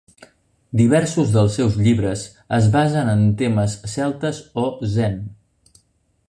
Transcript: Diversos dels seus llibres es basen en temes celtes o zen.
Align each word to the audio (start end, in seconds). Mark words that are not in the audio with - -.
Diversos 0.79 1.33
dels 1.35 1.57
seus 1.59 1.77
llibres 1.87 2.23
es 2.59 2.71
basen 2.77 3.13
en 3.13 3.21
temes 3.43 3.77
celtes 3.93 4.41
o 4.65 4.67
zen. 4.97 5.23